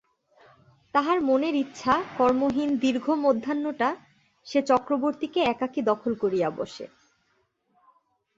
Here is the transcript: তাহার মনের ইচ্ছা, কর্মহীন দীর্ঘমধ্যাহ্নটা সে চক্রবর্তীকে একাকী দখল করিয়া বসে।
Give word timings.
তাহার 0.93 1.17
মনের 1.21 1.55
ইচ্ছা, 1.55 1.93
কর্মহীন 2.17 2.69
দীর্ঘমধ্যাহ্নটা 2.77 3.89
সে 4.45 4.59
চক্রবর্তীকে 4.61 5.39
একাকী 5.43 5.81
দখল 5.81 6.13
করিয়া 6.15 6.49
বসে। 6.49 6.85